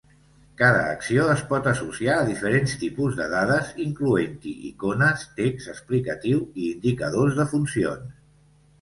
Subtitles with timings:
[0.59, 6.69] Cada acció es pot associar a diferents tipus de dades, incloent-hi icones, text explicatiu i
[6.75, 8.23] indicadors de funcions.